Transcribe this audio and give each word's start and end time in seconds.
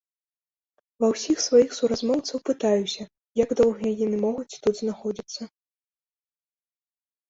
Ва 1.03 1.09
ўсіх 1.13 1.37
сваіх 1.47 1.69
суразмоўцаў 1.81 2.43
пытаюся, 2.51 3.03
як 3.43 3.49
доўга 3.63 3.95
яны 4.05 4.17
могуць 4.27 4.59
тут 4.67 4.73
знаходзіцца. 4.85 5.41